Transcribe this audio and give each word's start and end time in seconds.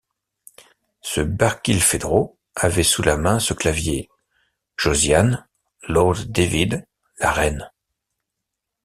Ce 1.01 1.21
Barkilphedro 1.21 2.35
avait 2.55 2.81
sous 2.81 3.03
la 3.03 3.17
main 3.17 3.37
ce 3.37 3.53
clavier: 3.53 4.09
Josiane, 4.75 5.47
lord 5.83 6.17
David, 6.27 6.87
la 7.19 7.31
reine. 7.31 7.69